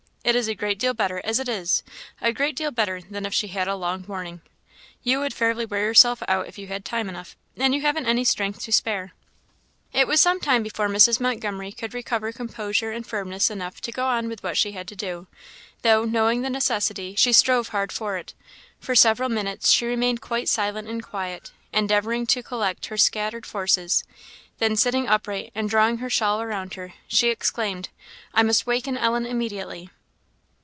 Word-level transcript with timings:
It 0.23 0.35
is 0.35 0.47
a 0.47 0.53
great 0.53 0.77
deal 0.77 0.93
better 0.93 1.19
as 1.23 1.39
it 1.39 1.49
is; 1.49 1.81
a 2.21 2.31
great 2.31 2.55
deal 2.55 2.69
better 2.69 3.01
than 3.01 3.25
if 3.25 3.33
she 3.33 3.47
had 3.47 3.67
a 3.67 3.75
long 3.75 4.05
warning. 4.07 4.41
You 5.01 5.19
would 5.19 5.33
fairly 5.33 5.65
wear 5.65 5.83
yourself 5.83 6.21
out 6.27 6.47
if 6.47 6.59
you 6.59 6.67
had 6.67 6.85
time 6.85 7.09
enough, 7.09 7.35
and 7.57 7.73
you 7.73 7.81
haven't 7.81 8.05
any 8.05 8.23
strength 8.23 8.59
to 8.61 8.71
spare." 8.71 9.13
It 9.91 10.05
was 10.07 10.21
some 10.21 10.39
while 10.41 10.61
before 10.61 10.87
Mrs. 10.89 11.19
Montgomery 11.19 11.71
could 11.71 11.95
recover 11.95 12.31
composure 12.31 12.91
and 12.91 13.05
firmness 13.05 13.49
enough 13.49 13.81
to 13.81 13.91
go 13.91 14.05
on 14.05 14.29
with 14.29 14.43
what 14.43 14.57
she 14.59 14.73
had 14.73 14.87
to 14.89 14.95
do, 14.95 15.25
though, 15.81 16.05
knowing 16.05 16.43
the 16.43 16.51
necessity, 16.51 17.15
she 17.15 17.33
strove 17.33 17.69
hard 17.69 17.91
for 17.91 18.15
it. 18.17 18.35
For 18.79 18.93
several 18.93 19.27
minutes 19.27 19.71
she 19.71 19.87
remained 19.87 20.21
quite 20.21 20.47
silent 20.47 20.87
and 20.87 21.01
quiet, 21.01 21.51
endeavouring 21.73 22.27
to 22.27 22.43
collect 22.43 22.85
her 22.85 22.97
scattered 22.97 23.47
forces; 23.47 24.03
then 24.59 24.75
sitting 24.75 25.07
upright 25.07 25.51
and 25.55 25.67
drawing 25.67 25.97
her 25.97 26.11
shawl 26.11 26.43
around 26.43 26.75
her, 26.75 26.93
she 27.07 27.29
exclaimed 27.29 27.89
"I 28.35 28.43
must 28.43 28.67
waken 28.67 28.99
Ellen 28.99 29.25
immediately!" 29.25 29.89